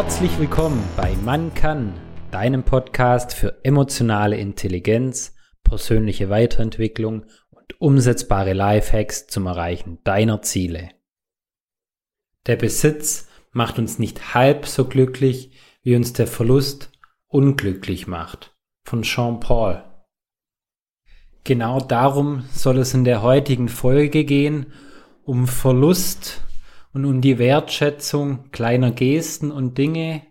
Herzlich 0.00 0.38
willkommen 0.38 0.80
bei 0.96 1.16
Man 1.24 1.54
kann, 1.54 1.92
deinem 2.30 2.62
Podcast 2.62 3.34
für 3.34 3.64
emotionale 3.64 4.36
Intelligenz, 4.36 5.34
persönliche 5.64 6.30
Weiterentwicklung 6.30 7.24
und 7.50 7.80
umsetzbare 7.80 8.52
Lifehacks 8.52 9.26
zum 9.26 9.46
Erreichen 9.46 9.98
deiner 10.04 10.40
Ziele. 10.40 10.90
Der 12.46 12.54
Besitz 12.54 13.26
macht 13.50 13.80
uns 13.80 13.98
nicht 13.98 14.34
halb 14.34 14.66
so 14.66 14.84
glücklich, 14.84 15.50
wie 15.82 15.96
uns 15.96 16.12
der 16.12 16.28
Verlust 16.28 16.92
unglücklich 17.26 18.06
macht. 18.06 18.56
Von 18.84 19.02
Jean 19.02 19.40
Paul. 19.40 19.82
Genau 21.42 21.80
darum 21.80 22.44
soll 22.52 22.78
es 22.78 22.94
in 22.94 23.02
der 23.02 23.22
heutigen 23.22 23.68
Folge 23.68 24.24
gehen, 24.24 24.66
um 25.24 25.48
Verlust 25.48 26.44
und 26.98 27.04
um 27.04 27.20
die 27.20 27.38
Wertschätzung 27.38 28.50
kleiner 28.50 28.90
Gesten 28.90 29.52
und 29.52 29.78
Dinge 29.78 30.22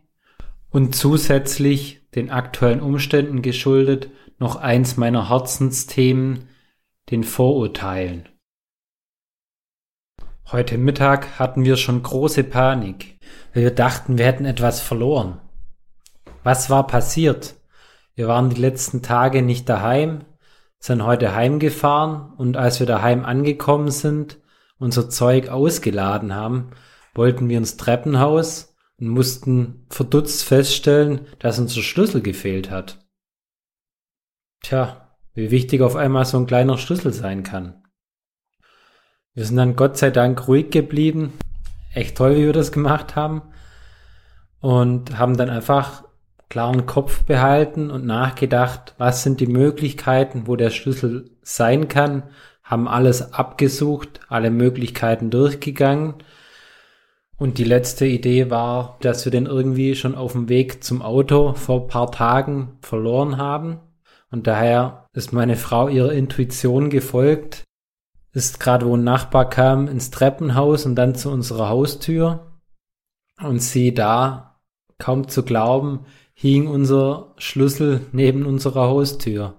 und 0.69 0.93
zusätzlich 0.95 2.01
den 2.13 2.29
aktuellen 2.29 2.81
Umständen 2.81 3.41
geschuldet 3.41 4.09
noch 4.37 4.57
eins 4.57 4.97
meiner 4.97 5.29
Herzensthemen, 5.29 6.49
den 7.09 7.23
Vorurteilen. 7.23 8.27
Heute 10.51 10.77
Mittag 10.77 11.39
hatten 11.39 11.63
wir 11.63 11.77
schon 11.77 12.03
große 12.03 12.43
Panik, 12.43 13.17
weil 13.53 13.63
wir 13.63 13.71
dachten, 13.71 14.17
wir 14.17 14.25
hätten 14.25 14.43
etwas 14.43 14.81
verloren. 14.81 15.39
Was 16.43 16.69
war 16.69 16.85
passiert? 16.85 17.55
Wir 18.13 18.27
waren 18.27 18.49
die 18.49 18.59
letzten 18.59 19.01
Tage 19.01 19.41
nicht 19.41 19.69
daheim, 19.69 20.25
sind 20.79 21.01
heute 21.01 21.33
heimgefahren 21.33 22.33
und 22.33 22.57
als 22.57 22.81
wir 22.81 22.87
daheim 22.87 23.23
angekommen 23.23 23.89
sind, 23.89 24.39
unser 24.79 25.09
Zeug 25.09 25.49
ausgeladen 25.49 26.33
haben, 26.33 26.71
wollten 27.13 27.49
wir 27.49 27.57
ins 27.57 27.77
Treppenhaus 27.77 28.75
und 28.99 29.09
mussten 29.09 29.85
verdutzt 29.89 30.43
feststellen, 30.43 31.27
dass 31.39 31.59
unser 31.59 31.81
Schlüssel 31.81 32.21
gefehlt 32.21 32.69
hat. 32.69 32.99
Tja, 34.61 35.15
wie 35.33 35.51
wichtig 35.51 35.81
auf 35.81 35.95
einmal 35.95 36.25
so 36.25 36.37
ein 36.37 36.47
kleiner 36.47 36.77
Schlüssel 36.77 37.13
sein 37.13 37.43
kann. 37.43 37.83
Wir 39.33 39.45
sind 39.45 39.57
dann 39.57 39.75
Gott 39.75 39.97
sei 39.97 40.09
Dank 40.09 40.47
ruhig 40.47 40.71
geblieben. 40.71 41.33
Echt 41.93 42.17
toll, 42.17 42.35
wie 42.35 42.45
wir 42.45 42.53
das 42.53 42.71
gemacht 42.71 43.15
haben. 43.15 43.43
Und 44.59 45.19
haben 45.19 45.37
dann 45.37 45.51
einfach 45.51 46.05
klaren 46.49 46.85
Kopf 46.85 47.23
behalten 47.23 47.91
und 47.91 48.05
nachgedacht, 48.05 48.95
was 48.97 49.21
sind 49.21 49.39
die 49.39 49.47
Möglichkeiten, 49.47 50.47
wo 50.47 50.55
der 50.55 50.69
Schlüssel 50.69 51.29
sein 51.43 51.87
kann, 51.87 52.23
haben 52.67 52.87
alles 52.87 53.33
abgesucht, 53.33 54.19
alle 54.29 54.51
Möglichkeiten 54.51 55.31
durchgegangen. 55.31 56.13
Und 57.37 57.57
die 57.57 57.63
letzte 57.63 58.05
Idee 58.05 58.51
war, 58.51 58.97
dass 59.01 59.25
wir 59.25 59.31
den 59.31 59.47
irgendwie 59.47 59.95
schon 59.95 60.13
auf 60.15 60.33
dem 60.33 60.49
Weg 60.49 60.83
zum 60.83 61.01
Auto 61.01 61.53
vor 61.53 61.87
paar 61.87 62.11
Tagen 62.11 62.77
verloren 62.81 63.37
haben. 63.37 63.79
Und 64.29 64.45
daher 64.45 65.07
ist 65.13 65.33
meine 65.33 65.55
Frau 65.55 65.87
ihrer 65.87 66.11
Intuition 66.11 66.89
gefolgt 66.89 67.67
ist 68.37 68.59
gerade, 68.59 68.85
wo 68.85 68.95
ein 68.95 69.03
Nachbar 69.03 69.49
kam, 69.49 69.87
ins 69.87 70.11
Treppenhaus 70.11 70.85
und 70.85 70.95
dann 70.95 71.15
zu 71.15 71.31
unserer 71.31 71.69
Haustür. 71.69 72.59
Und 73.41 73.59
sie 73.61 73.95
da, 73.95 74.59
kaum 74.99 75.27
zu 75.27 75.43
glauben, 75.43 76.05
hing 76.35 76.67
unser 76.67 77.33
Schlüssel 77.37 78.01
neben 78.11 78.45
unserer 78.45 78.87
Haustür. 78.87 79.55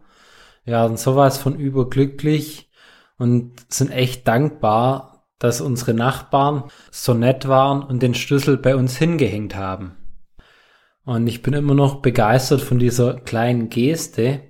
Wir 0.64 0.74
waren 0.74 0.96
sowas 0.96 1.38
von 1.38 1.58
überglücklich 1.58 2.67
und 3.18 3.52
sind 3.72 3.90
echt 3.90 4.26
dankbar, 4.26 5.26
dass 5.38 5.60
unsere 5.60 5.94
Nachbarn 5.94 6.64
so 6.90 7.14
nett 7.14 7.46
waren 7.46 7.82
und 7.82 8.02
den 8.02 8.14
Schlüssel 8.14 8.56
bei 8.56 8.74
uns 8.74 8.96
hingehängt 8.96 9.54
haben. 9.54 9.96
Und 11.04 11.26
ich 11.26 11.42
bin 11.42 11.54
immer 11.54 11.74
noch 11.74 12.02
begeistert 12.02 12.60
von 12.60 12.78
dieser 12.78 13.20
kleinen 13.20 13.70
Geste, 13.70 14.42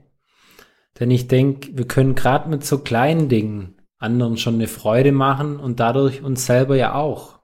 denn 0.98 1.10
ich 1.10 1.28
denke, 1.28 1.76
wir 1.76 1.86
können 1.86 2.14
gerade 2.14 2.48
mit 2.48 2.64
so 2.64 2.78
kleinen 2.78 3.28
Dingen 3.28 3.76
anderen 3.98 4.36
schon 4.36 4.54
eine 4.54 4.68
Freude 4.68 5.12
machen 5.12 5.58
und 5.58 5.80
dadurch 5.80 6.22
uns 6.22 6.46
selber 6.46 6.76
ja 6.76 6.94
auch. 6.94 7.38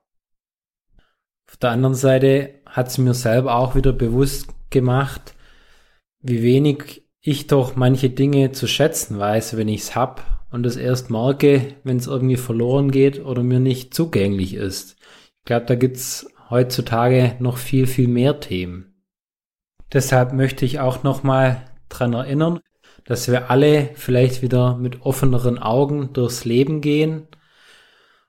Auf 1.48 1.56
der 1.58 1.70
anderen 1.70 1.94
Seite 1.94 2.60
hat 2.66 2.88
es 2.88 2.98
mir 2.98 3.14
selber 3.14 3.56
auch 3.56 3.74
wieder 3.74 3.92
bewusst 3.92 4.48
gemacht, 4.70 5.34
wie 6.20 6.42
wenig 6.42 7.04
ich 7.20 7.46
doch 7.46 7.76
manche 7.76 8.10
Dinge 8.10 8.52
zu 8.52 8.66
schätzen 8.66 9.18
weiß, 9.18 9.56
wenn 9.56 9.68
ich's 9.68 9.94
hab 9.94 10.43
und 10.54 10.64
es 10.66 10.76
erst 10.76 11.10
merke, 11.10 11.74
wenn 11.82 11.96
es 11.96 12.06
irgendwie 12.06 12.36
verloren 12.36 12.92
geht 12.92 13.24
oder 13.24 13.42
mir 13.42 13.58
nicht 13.58 13.92
zugänglich 13.92 14.54
ist. 14.54 14.94
Ich 15.40 15.46
glaube, 15.46 15.66
da 15.66 15.74
gibt's 15.74 16.28
heutzutage 16.48 17.34
noch 17.40 17.56
viel, 17.56 17.88
viel 17.88 18.06
mehr 18.06 18.38
Themen. 18.38 18.94
Deshalb 19.92 20.32
möchte 20.32 20.64
ich 20.64 20.78
auch 20.78 21.02
nochmal 21.02 21.64
dran 21.88 22.12
erinnern, 22.12 22.60
dass 23.04 23.26
wir 23.26 23.50
alle 23.50 23.90
vielleicht 23.94 24.42
wieder 24.42 24.76
mit 24.76 25.02
offeneren 25.02 25.58
Augen 25.58 26.12
durchs 26.12 26.44
Leben 26.44 26.80
gehen 26.80 27.26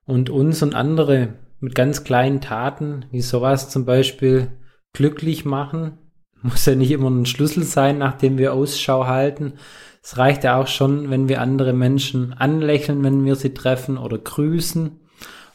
und 0.05 0.31
uns 0.31 0.63
und 0.63 0.73
andere 0.73 1.35
mit 1.59 1.75
ganz 1.75 2.03
kleinen 2.03 2.41
Taten, 2.41 3.05
wie 3.11 3.21
sowas 3.21 3.69
zum 3.69 3.85
Beispiel, 3.85 4.47
glücklich 4.93 5.45
machen. 5.45 5.99
Muss 6.41 6.65
ja 6.65 6.73
nicht 6.73 6.89
immer 6.89 7.11
ein 7.11 7.27
Schlüssel 7.27 7.61
sein, 7.61 7.99
nach 7.99 8.17
dem 8.17 8.39
wir 8.39 8.53
Ausschau 8.53 9.05
halten. 9.05 9.59
Es 10.05 10.19
reicht 10.19 10.43
ja 10.43 10.61
auch 10.61 10.67
schon, 10.67 11.09
wenn 11.09 11.29
wir 11.29 11.41
andere 11.41 11.73
Menschen 11.73 12.33
anlächeln, 12.33 13.03
wenn 13.03 13.25
wir 13.25 13.35
sie 13.35 13.55
treffen 13.55 13.97
oder 13.97 14.19
grüßen 14.19 14.99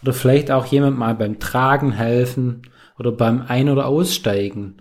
oder 0.03 0.13
vielleicht 0.13 0.51
auch 0.51 0.67
jemand 0.67 0.99
mal 0.99 1.15
beim 1.15 1.39
Tragen 1.39 1.93
helfen 1.93 2.63
oder 2.99 3.13
beim 3.13 3.43
Ein- 3.47 3.69
oder 3.69 3.87
Aussteigen 3.87 4.79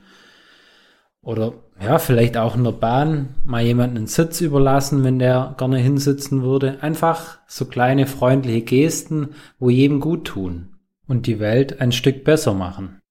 oder 1.21 1.53
ja, 1.79 1.99
vielleicht 1.99 2.35
auch 2.35 2.55
in 2.55 2.63
der 2.63 2.71
Bahn 2.71 3.35
mal 3.45 3.61
jemanden 3.61 3.97
einen 3.97 4.07
Sitz 4.07 4.41
überlassen, 4.41 5.03
wenn 5.03 5.19
der 5.19 5.53
gerne 5.59 5.77
hinsitzen 5.77 6.41
würde. 6.41 6.81
Einfach 6.81 7.37
so 7.45 7.65
kleine 7.65 8.07
freundliche 8.07 8.61
Gesten, 8.61 9.35
wo 9.59 9.69
jedem 9.69 9.99
gut 9.99 10.25
tun 10.25 10.77
und 11.07 11.27
die 11.27 11.39
Welt 11.39 11.79
ein 11.79 11.91
Stück 11.91 12.23
besser 12.23 12.55
machen. 12.55 13.01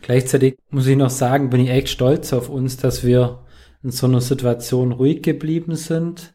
Gleichzeitig 0.00 0.56
muss 0.70 0.86
ich 0.86 0.96
noch 0.96 1.10
sagen, 1.10 1.50
bin 1.50 1.60
ich 1.60 1.68
echt 1.68 1.90
stolz 1.90 2.32
auf 2.32 2.48
uns, 2.48 2.78
dass 2.78 3.04
wir 3.04 3.41
in 3.82 3.90
so 3.90 4.06
einer 4.06 4.20
Situation 4.20 4.92
ruhig 4.92 5.22
geblieben 5.22 5.76
sind. 5.76 6.34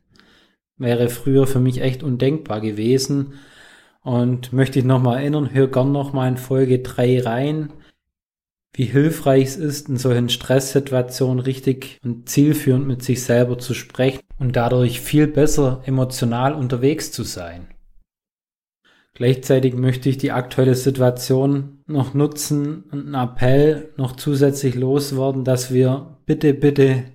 Wäre 0.77 1.09
früher 1.09 1.47
für 1.47 1.59
mich 1.59 1.81
echt 1.81 2.03
undenkbar 2.03 2.61
gewesen. 2.61 3.33
Und 4.01 4.53
möchte 4.53 4.79
ich 4.79 4.85
nochmal 4.85 5.17
erinnern, 5.19 5.53
hör 5.53 5.67
gern 5.67 5.91
nochmal 5.91 6.29
in 6.29 6.37
Folge 6.37 6.79
3 6.79 7.21
rein 7.21 7.73
wie 8.77 8.85
hilfreich 8.85 9.45
es 9.45 9.57
ist, 9.57 9.89
in 9.89 9.97
solchen 9.97 10.29
Stresssituationen 10.29 11.39
richtig 11.39 11.99
und 12.03 12.29
zielführend 12.29 12.85
mit 12.85 13.03
sich 13.03 13.23
selber 13.23 13.57
zu 13.57 13.73
sprechen 13.73 14.21
und 14.37 14.55
dadurch 14.55 15.01
viel 15.01 15.25
besser 15.25 15.81
emotional 15.85 16.53
unterwegs 16.53 17.11
zu 17.11 17.23
sein. 17.23 17.69
Gleichzeitig 19.15 19.73
möchte 19.73 20.09
ich 20.09 20.19
die 20.19 20.31
aktuelle 20.31 20.75
Situation 20.75 21.79
noch 21.87 22.13
nutzen 22.13 22.83
und 22.91 23.07
einen 23.07 23.15
Appell 23.15 23.93
noch 23.97 24.15
zusätzlich 24.15 24.75
loswerden, 24.75 25.43
dass 25.43 25.73
wir 25.73 26.19
bitte, 26.27 26.53
bitte 26.53 27.05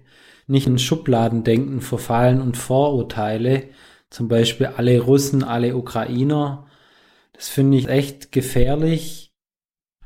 nicht 0.47 0.67
in 0.67 0.79
Schubladendenken 0.79 1.81
verfallen 1.81 2.41
und 2.41 2.57
Vorurteile, 2.57 3.65
zum 4.11 4.29
Beispiel 4.29 4.67
alle 4.77 5.01
Russen, 5.01 5.43
alle 5.43 5.77
Ukrainer. 5.77 6.67
Das 7.33 7.49
finde 7.49 7.79
ich 7.79 7.89
echt 7.89 8.33
gefährlich 8.33 9.33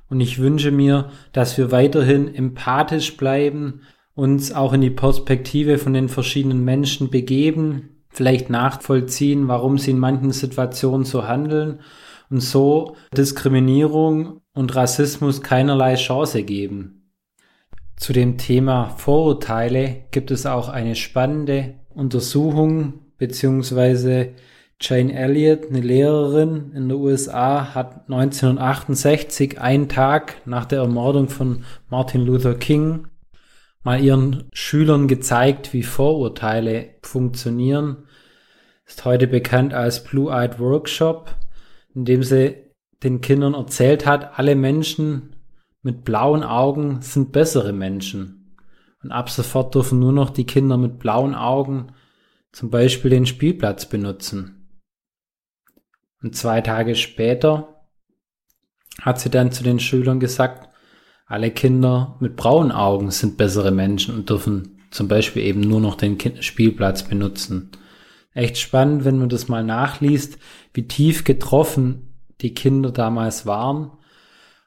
und 0.09 0.21
ich 0.21 0.39
wünsche 0.39 0.71
mir, 0.71 1.11
dass 1.33 1.59
wir 1.59 1.73
weiterhin 1.73 2.33
empathisch 2.33 3.17
bleiben, 3.17 3.83
uns 4.15 4.53
auch 4.53 4.73
in 4.73 4.81
die 4.81 4.91
Perspektive 4.91 5.79
von 5.79 5.93
den 5.93 6.09
verschiedenen 6.09 6.65
Menschen 6.65 7.11
begeben, 7.11 8.05
vielleicht 8.09 8.49
nachvollziehen, 8.49 9.49
warum 9.49 9.79
sie 9.79 9.91
in 9.91 9.99
manchen 9.99 10.33
Situationen 10.33 11.05
so 11.05 11.27
handeln 11.29 11.81
und 12.31 12.41
so 12.41 12.97
Diskriminierung 13.17 14.41
und 14.55 14.75
Rassismus 14.75 15.43
keinerlei 15.43 15.97
Chance 15.97 16.45
geben. 16.45 17.06
Zu 17.97 18.13
dem 18.13 18.37
Thema 18.37 18.91
Vorurteile 18.91 20.05
gibt 20.11 20.31
es 20.31 20.47
auch 20.47 20.69
eine 20.69 20.95
spannende 20.95 21.75
Untersuchung 21.95 23.01
beziehungsweise 23.19 24.35
Jane 24.79 25.15
Elliott, 25.15 25.71
eine 25.71 25.81
Lehrerin 25.81 26.73
in 26.75 26.89
den 26.89 26.99
USA, 26.99 27.75
hat 27.75 28.11
1968, 28.11 29.59
einen 29.59 29.89
Tag 29.89 30.43
nach 30.45 30.67
der 30.67 30.81
Ermordung 30.81 31.29
von 31.31 31.65
Martin 31.89 32.27
Luther 32.27 32.55
King, 32.55 33.09
mal 33.83 34.03
ihren 34.05 34.45
Schülern 34.53 35.09
gezeigt, 35.09 35.73
wie 35.73 35.83
Vorurteile 35.83 36.91
funktionieren. 37.01 38.05
Ist 38.85 39.07
heute 39.07 39.27
bekannt 39.27 39.73
als 39.73 40.05
Blue 40.05 40.31
Eyed 40.31 40.59
Workshop, 40.59 41.35
in 41.95 42.05
dem 42.05 42.23
sie 42.23 42.57
den 43.03 43.23
Kindern 43.23 43.55
erzählt 43.55 44.05
hat, 44.05 44.39
alle 44.39 44.57
Menschen 44.57 45.36
mit 45.87 46.03
blauen 46.03 46.43
Augen 46.43 47.01
sind 47.01 47.31
bessere 47.31 47.73
Menschen. 47.73 48.57
Und 49.05 49.13
ab 49.13 49.31
sofort 49.31 49.73
dürfen 49.73 50.01
nur 50.01 50.13
noch 50.13 50.31
die 50.31 50.45
Kinder 50.45 50.77
mit 50.77 50.99
blauen 50.99 51.37
Augen 51.37 51.93
zum 52.51 52.71
Beispiel 52.71 53.09
den 53.09 53.25
Spielplatz 53.25 53.87
benutzen. 53.87 54.69
Und 56.21 56.35
zwei 56.35 56.61
Tage 56.61 56.97
später 56.97 57.87
hat 59.01 59.21
sie 59.21 59.31
dann 59.31 59.53
zu 59.53 59.63
den 59.63 59.79
Schülern 59.79 60.19
gesagt, 60.19 60.69
alle 61.25 61.53
Kinder 61.53 62.17
mit 62.19 62.35
braunen 62.35 62.73
Augen 62.73 63.13
sind 63.13 63.37
bessere 63.37 63.71
Menschen 63.71 64.17
und 64.17 64.29
dürfen 64.29 64.81
zum 64.91 65.07
Beispiel 65.07 65.45
eben 65.45 65.61
nur 65.61 65.81
noch 65.81 65.95
den 65.95 66.19
Spielplatz 66.43 67.05
benutzen. 67.05 67.71
Echt 68.35 68.59
spannend, 68.59 69.05
wenn 69.05 69.19
man 69.19 69.29
das 69.29 69.47
mal 69.47 69.63
nachliest, 69.63 70.39
wie 70.75 70.89
tief 70.89 71.23
getroffen 71.23 72.17
die 72.41 72.55
Kinder 72.55 72.91
damals 72.91 73.47
waren 73.47 73.93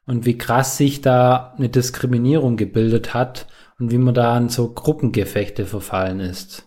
und 0.10 0.26
wie 0.26 0.40
krass 0.40 0.76
sich 0.76 1.02
da 1.02 1.54
eine 1.56 1.70
Diskriminierung 1.70 2.58
gebildet 2.58 3.14
hat 3.14 3.46
und 3.78 3.92
wie 3.92 4.00
man 4.00 4.16
da 4.16 4.34
an 4.34 4.50
so 4.50 4.74
Gruppengefechte 4.74 5.68
verfallen 5.68 6.20
ist. 6.20 6.66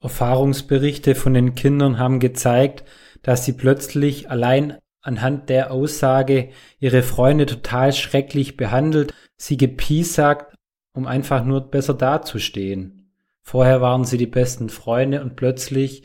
Erfahrungsberichte 0.00 1.14
von 1.14 1.34
den 1.34 1.54
Kindern 1.54 1.98
haben 1.98 2.18
gezeigt, 2.18 2.84
dass 3.20 3.44
sie 3.44 3.52
plötzlich 3.52 4.30
allein 4.30 4.78
anhand 5.02 5.50
der 5.50 5.70
Aussage 5.70 6.48
ihre 6.78 7.02
Freunde 7.02 7.44
total 7.44 7.92
schrecklich 7.92 8.56
behandelt, 8.56 9.12
sie 9.36 9.58
gepiesackt, 9.58 10.54
um 10.94 11.06
einfach 11.06 11.44
nur 11.44 11.70
besser 11.70 11.92
dazustehen. 11.92 13.12
Vorher 13.42 13.82
waren 13.82 14.06
sie 14.06 14.16
die 14.16 14.26
besten 14.26 14.70
Freunde 14.70 15.20
und 15.20 15.36
plötzlich 15.36 16.04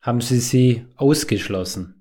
haben 0.00 0.22
sie 0.22 0.38
sie 0.40 0.86
ausgeschlossen. 0.96 1.95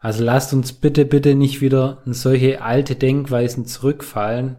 Also 0.00 0.24
lasst 0.24 0.54
uns 0.54 0.72
bitte, 0.72 1.04
bitte 1.04 1.34
nicht 1.34 1.60
wieder 1.60 2.02
in 2.06 2.14
solche 2.14 2.62
alte 2.62 2.96
Denkweisen 2.96 3.66
zurückfallen. 3.66 4.56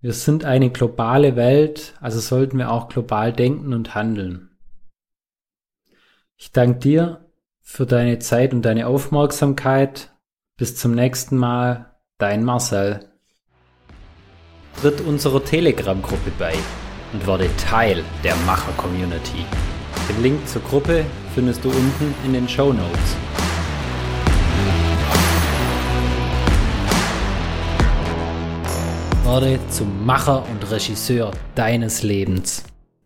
Wir 0.00 0.14
sind 0.14 0.44
eine 0.44 0.70
globale 0.70 1.36
Welt, 1.36 1.94
also 2.00 2.18
sollten 2.18 2.56
wir 2.56 2.72
auch 2.72 2.88
global 2.88 3.32
denken 3.32 3.74
und 3.74 3.94
handeln. 3.94 4.50
Ich 6.36 6.50
danke 6.50 6.78
dir 6.78 7.26
für 7.60 7.84
deine 7.84 8.18
Zeit 8.20 8.54
und 8.54 8.62
deine 8.62 8.86
Aufmerksamkeit. 8.86 10.12
Bis 10.56 10.76
zum 10.76 10.94
nächsten 10.94 11.36
Mal, 11.36 11.94
dein 12.16 12.42
Marcel. 12.42 13.00
Tritt 14.80 15.00
unserer 15.02 15.44
Telegram-Gruppe 15.44 16.32
bei 16.38 16.54
und 17.12 17.26
werde 17.26 17.50
Teil 17.56 18.02
der 18.24 18.34
Macher-Community. 18.46 19.44
Den 20.08 20.22
Link 20.22 20.48
zur 20.48 20.62
Gruppe 20.62 21.04
findest 21.34 21.64
du 21.64 21.68
unten 21.68 22.14
in 22.24 22.32
den 22.32 22.48
Show 22.48 22.72
Notes. 22.72 23.47
Werde 29.28 29.60
zum 29.68 30.06
Macher 30.06 30.42
und 30.50 30.70
Regisseur 30.70 31.32
deines 31.54 32.02
Lebens. 32.02 32.64